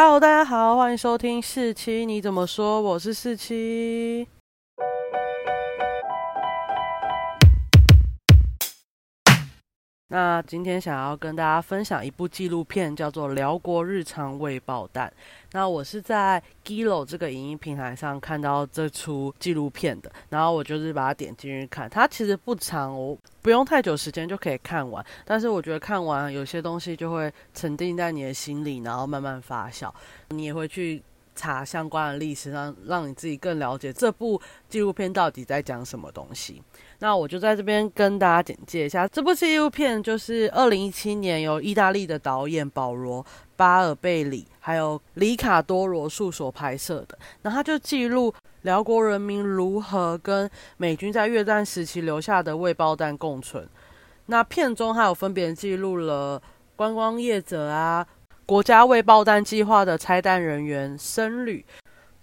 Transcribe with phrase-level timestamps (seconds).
[0.00, 2.80] Hello，大家好，欢迎收听四七，你怎么说？
[2.80, 4.28] 我是四七。
[10.10, 15.06] 那今天想要跟大家分享一部纪录片，叫做《辽国日常未爆弹》。
[15.52, 21.90] 那我是在 Gillo 这个影音平台上看到这出纪录片的，然后我就是把它点进去看。
[21.90, 25.04] 它其实不长，我不用太久时间就可以看完。
[25.26, 29.92] 但是我觉得看完有些东西就会沉淀在你的心里，然后慢慢发酵。
[30.30, 31.02] 你也会去
[31.38, 36.60] 查相关的历史，让让你自己更了解这部纪录片到底在讲什么东西。
[36.98, 43.22] 那我就在这边跟大家简介一下这部纪录片，就是二零一七年由意大利的导演保罗·
[43.54, 47.16] 巴尔贝里还有里卡多·罗素所拍摄的。
[47.42, 53.66] 那他就记录辽国人民如何跟美军在越战时期留下的未爆弹共存。
[54.26, 56.42] 那片中还有分别记录了
[56.74, 58.06] 观光业者啊、
[58.48, 61.62] 国家未爆弹计划的拆弹人员、僧侣。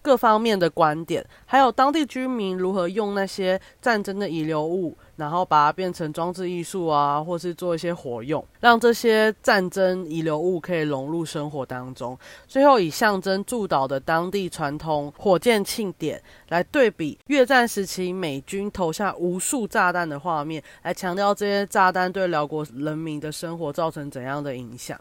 [0.00, 12.18] 各方面的观点，还有当地居民如何用那些战争的遗留物，然后把它变成装置艺术啊，或是做一些活用，让这些战争遗留物可以融入生活当中。
[12.46, 24.98] 最后以象征驻岛的当地传统火箭庆典来对比越战时期美军投下无数炸弹的画面，来强调这些炸弹对辽国人民的生活造成怎样的影响。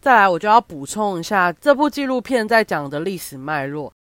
[0.00, 3.92] 再来，我就要补充一下这部纪录片在讲的历史脉络，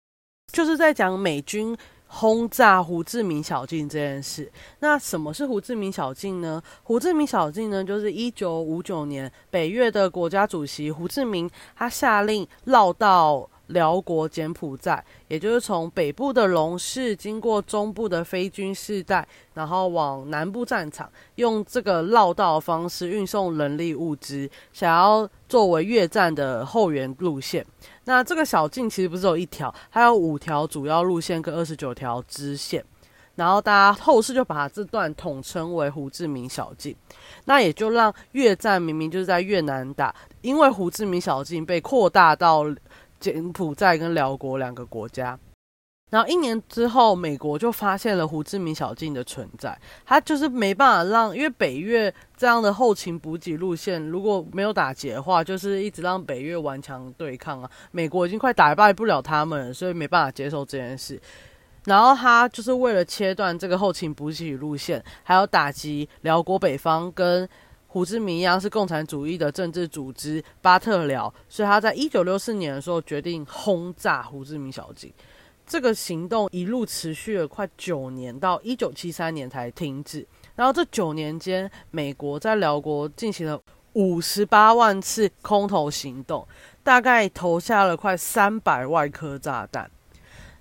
[0.52, 4.50] 就是在讲美军轰炸胡志明小径这件事。
[4.80, 6.64] 那什么是胡志明小径呢？
[6.83, 13.50] 胡志明小径呢，就是一九五九年北越的国家主席胡志明，他下令绕道。
[13.69, 27.65] 辽国柬埔寨，也就是从北部的龙市经过中部的非军事带，然后往南部战场，用这个绕道方式运送人力物资，想要作为越战的后援路线。
[28.05, 32.83] 那这个小径其实不是有一条，还有五条主要路线跟二十九条支线，
[33.35, 36.95] 然后大家后世就把这段统称为胡志明小径。
[37.45, 42.65] 那也就让越战明明就是在越南打，因为胡志明小径被扩大到。
[43.19, 45.37] 柬埔寨跟辽国两个国家，
[46.09, 49.77] 然后一年之后，美国就发现了胡志明小径的存在。
[50.05, 57.69] 他就是没办法让，因为北越这样的后勤补给路线如果没有打劫的话，就是一直让北越顽强对抗啊。
[57.91, 61.21] 美国已经快打败不了他们了，所以没办法接受这件事。
[61.85, 67.47] 然后他就是为了切断这个后勤补给路线，还有打击辽国北方跟。
[67.92, 75.11] 胡志明一样是共产主义的政治组织巴特辽，所以他在一九六四年的时候决定轰炸胡志明小径。
[75.66, 80.26] 这个行动一路持续了快九年，到一九七三年才停止。
[80.55, 83.60] 然后这九年间，美国在辽国进行了
[83.94, 86.48] 五十八万次空投行动，
[86.83, 89.89] 大概投下了快三百万颗炸弹。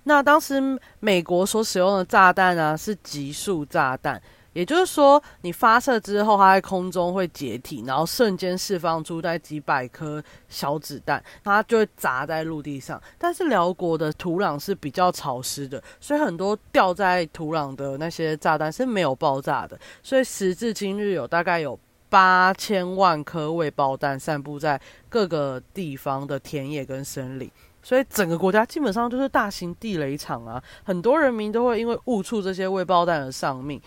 [0.03, 0.59] 那当时
[0.99, 4.19] 美国所使用的炸弹呢，是极速炸弹。
[4.53, 13.01] 也就是说，你发射之后，它在空中会解体，然后瞬间释放出在几百颗小子弹，它就会砸在陆地上。
[13.17, 19.79] 但是辽国的土壤是比较潮湿的，所以很多掉在土壤的那些炸弹是没有爆炸的。
[20.01, 21.79] 所以时至今日，有大概有
[22.09, 27.49] 八千万颗未爆弹散布在各个地方的田野跟森林，
[27.83, 30.61] 所以整个国家基本上就是大型地雷场啊！
[30.83, 33.79] 很多人民都会因为误触这些未爆弹而丧命。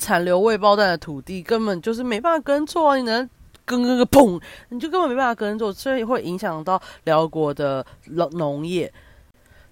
[0.00, 2.96] 残留未爆弹的土地根本就是没办法耕作啊！
[2.96, 3.28] 你能
[3.66, 4.40] 耕耕个砰，
[4.70, 8.90] 你就根本没办法耕作，所以会影响到辽国的农农业，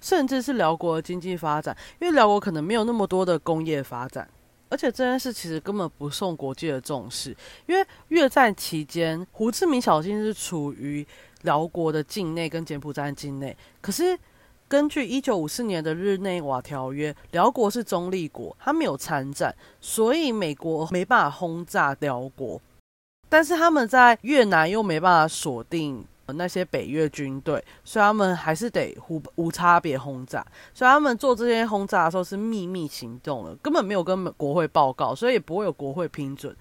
[0.00, 1.74] 甚至是辽国的经济发展。
[1.98, 4.28] 因为辽国可能没有那么多的工业发展，
[4.68, 7.34] 而且这件事其实根本不受国际的重视。
[7.66, 11.04] 因为越战期间，胡志明小径是处于
[11.42, 14.16] 辽国的境内跟柬埔寨境内，可是。
[14.68, 22.60] 根据一九五四年的日内瓦条约，辽国是中立国，他没有参战，所以美国没办法轰炸辽国。
[23.30, 30.46] 但是他们在越南又没办法锁定那些北越军队，所以他们还是得无无差别轰炸。
[30.74, 36.54] 所以他们做这些轰炸的时候是秘密行动的，根本没有跟国会报告，所以也不会有国会批准。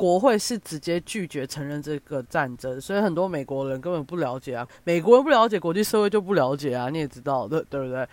[0.00, 8.08] 国会是直接拒绝承认这个战争，所以很多美国人根本不了解啊，美国人不了解，国际社会就不了解啊，你也知道的，对不对？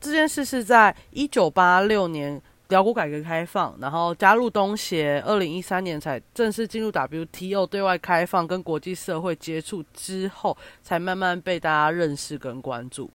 [0.00, 13.08] 这件事是在一九八六年辽国改革开放，然后加入东协，二零一三年才正式进入 WTO 对外开放，跟国际社会接触之后，才慢慢被大家认识跟关注。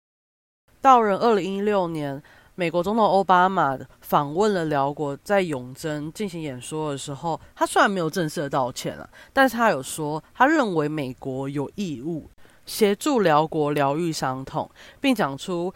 [0.82, 2.22] 到了二零一六年。
[2.56, 12.30] 美国总统奥巴马访问了辽国，在永贞进行演说的时候，他虽然没有正式道歉了，但是他有说，他认为美国有义务
[12.64, 14.70] 协助辽国疗愈伤痛，
[15.00, 15.74] 并讲出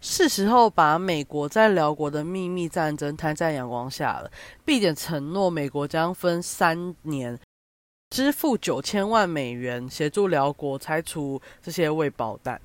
[0.00, 4.28] 是时候把美国在辽国的秘密战争摊在阳光下了，
[4.64, 7.38] 并且承诺美国将分三年
[8.10, 12.60] 支付九千万美元协助辽国拆除这些未爆弹。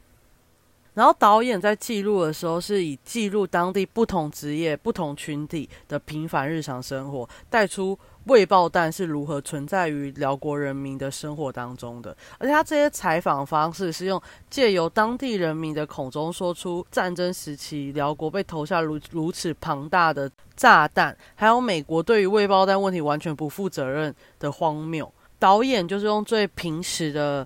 [0.96, 12.16] 然后导演在记录的时候，是以记录当地不同职业、不同群体的平凡日常生活，带出未爆弹是如何存在于辽国人民的生活当中的。
[12.40, 14.20] 而且他这些采访方式是用
[14.50, 25.14] 借由当地人民的口中说出战争时期辽国被投下如如此庞大的炸弹，还有美国对于未爆弹问题完全不负责任的荒谬。
[25.38, 27.46] 导演就是用最平实的。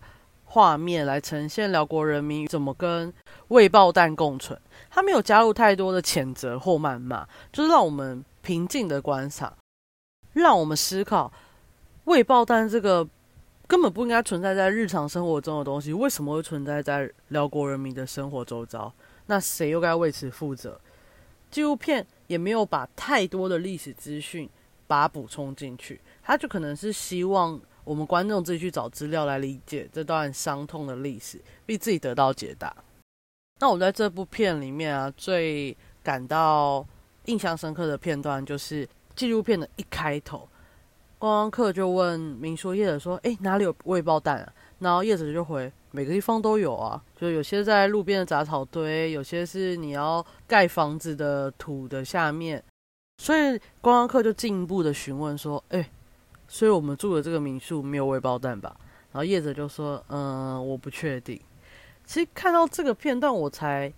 [0.52, 3.14] 画面来呈现辽国人民怎么跟
[3.50, 4.60] 未爆弹共存，
[4.90, 9.56] 他没有加入太多的谴责或谩骂，就是让我们平静的观赏，
[10.34, 11.32] 让我们思考
[12.06, 13.08] 未爆弹这个
[13.68, 18.92] 根本不应该存在在日常生活中的东西，为什么会存在在辽国人民的生活周遭？
[19.28, 20.80] 那谁又该为此负责？
[21.52, 24.50] 纪录片也没有把太多的历史资讯
[24.88, 27.60] 把它补充进去，他就可能是希望。
[27.86, 32.72] 我们观众自己去找资料来理解这段伤痛的历史，并自己得到解答。
[33.60, 36.86] 那我在这部片里面啊，最感到
[37.26, 40.48] 印象深刻的片段就是纪录片的一开头，
[41.18, 52.64] 观光客就问民宿业者说：“哎，哪里有未爆弹啊？”然后业者就回：“每个地方都有啊，就有些在路边的杂草堆，有些是你要盖房子的土的下面。”
[53.22, 55.90] 所以观光客就进一步的询问说：“哎。”
[56.52, 58.76] 所以我们住的这个民宿没有未爆弹吧？
[59.12, 61.40] 然后叶子就说：“嗯，我不确定。”
[62.10, 63.94] 其实看到这个片段，我才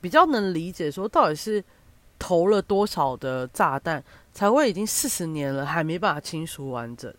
[0.00, 1.62] 比较能理解，说到底是
[2.18, 4.02] 投了多少的炸弹，
[4.32, 7.12] 才会已经四十年了还没办法清除完整。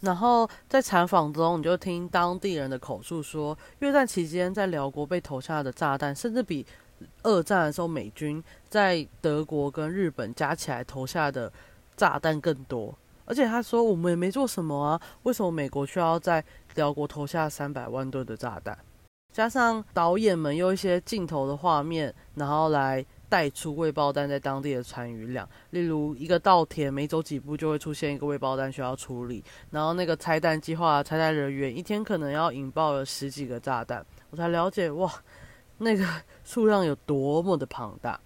[0.00, 6.66] 然后在采访中，你就听当地人的口述说，越战期间在辽国被投下的炸弹，甚至比
[7.22, 11.52] 二战的时候美军在德国跟日本加起来投下的
[11.96, 12.92] 炸弹更多。
[13.24, 16.44] 而且他说我们也没做什么啊，为什么美国需要在
[16.74, 18.76] 辽国投下三百万吨的炸弹？
[19.32, 25.48] 加上导演们用一些镜头的画面，然后来带出未爆弹在当地的残余量。
[25.70, 34.04] 例如一个稻田，每走几步就会出现一个未爆弹需要处理，然后那个拆弹计划、拆弹人员一天可能要引爆了十几个炸弹。
[34.30, 35.12] 我才了解哇，
[35.78, 36.04] 那个
[36.42, 38.18] 数量有多么的庞大。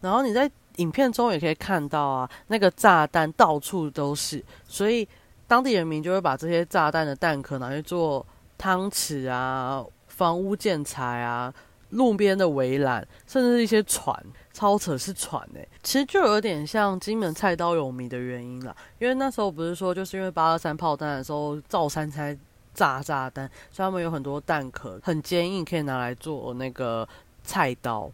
[0.00, 0.50] 然后你在。
[0.76, 5.08] 影片中也可以看到啊，那个炸弹到处都是，所以
[5.46, 8.26] 当地人民就会把这些炸弹的弹壳拿去做
[8.58, 9.82] 汤匙啊、
[10.16, 11.52] 房屋建材啊、
[11.90, 14.14] 路边的围栏，甚至是一些船。
[14.52, 18.74] 超扯是船哎，其实就有点像金门菜刀有名的原因啦。
[18.98, 22.36] 因为那时候不是说，就是因为八二三炮弹的时候，造山才
[22.72, 27.06] 炸炸弹，所以他们有很多弹壳很坚硬，可以拿来做那个
[27.44, 28.10] 菜刀。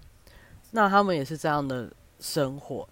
[0.72, 1.88] 那他们也是这样的。
[2.24, 2.88] 生活，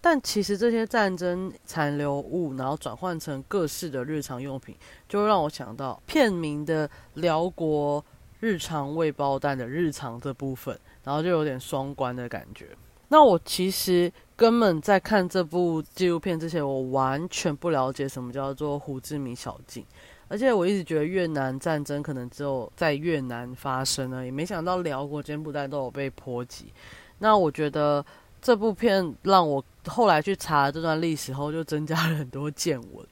[0.00, 4.74] 但其实这些战争残留物，然后转换成各式的日常用品，
[5.06, 8.02] 就让我想到片名的辽国
[8.40, 12.66] 日常未爆弹的日常这部分，然后就有点双关的感觉。
[13.08, 19.84] 那我其实根本在看这部纪录片之前，我完全不了解什么叫做胡志明小径，
[20.28, 26.72] 而且我一直觉得越南战争可能只有在越南发生了，也没想到辽国、柬埔寨都有被波及。
[27.18, 28.04] 那我觉得。
[28.42, 33.06] 这部片让我后来去查这段历史后，就增加了很多见闻。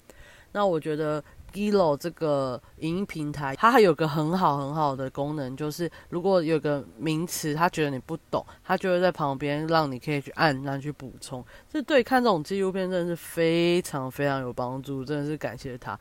[0.52, 11.45] 那我觉得 Gilo 这个影音平台，它还有个很好很好的功能，就是如果有个名词，他觉得你不懂，他就会在旁边让你可以去按，然后去补充。
[11.71, 15.99] 这对看这种纪录片真的是非常非常有帮助，真的是感谢他。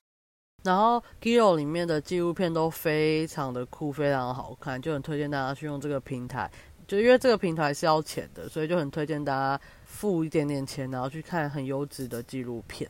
[0.63, 6.49] 然后 Gilo 里面的纪录片都非常的酷，非常好看，就很推荐大家去用这个平台。
[6.87, 12.89] 就因为这个平台是要钱的，所以就很推荐大家付一点点钱，然后去看很优质的纪录片。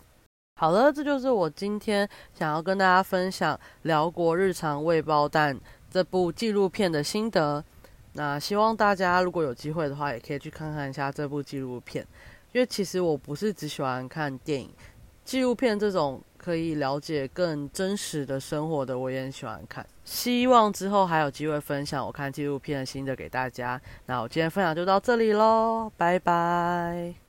[0.58, 5.56] 好了，这就是我今天想要跟大家分享《辽国日常未爆弹》
[5.90, 7.64] 这部纪录片的心得。
[8.14, 12.06] 那希望大家如果有机会的话，也可以去看看一下这部纪录片。
[12.52, 14.70] 因为其实我不是只喜欢看电影，
[15.24, 16.22] 纪录片这种。
[16.38, 19.86] 可以了解更真实的生活的，我也很喜欢看。
[20.06, 23.82] 希望之后还有机会分享我看纪录片的心得给大家。
[24.06, 27.27] 那我今天分享就到这里喽，拜拜。